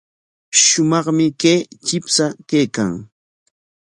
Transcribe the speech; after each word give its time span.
Shumaqmi 0.61 1.25
kay 1.41 1.59
chipsha 1.85 2.25
kaykan. 2.49 2.91